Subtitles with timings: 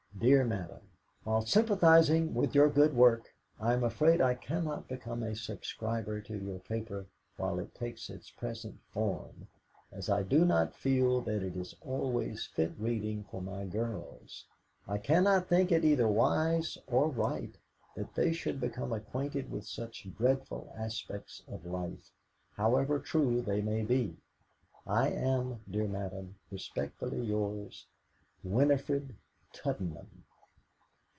[0.19, 0.81] "'DEAR MADAM,
[1.23, 6.37] "'While sympathising with your good work, I am afraid I cannot become a subscriber to
[6.37, 9.47] your paper while it takes its present form,
[9.91, 14.45] as I do not feel that it is always fit reading for my girls.
[14.87, 17.57] I cannot think it either wise or right
[17.95, 22.11] that they should become acquainted with such dreadful aspects of life,
[22.57, 24.17] however true they may be.
[24.85, 27.87] "'I am, dear madam, "'Respectfully yours,
[28.43, 29.15] "'WINIFRED
[29.53, 30.23] TUDDENHAM.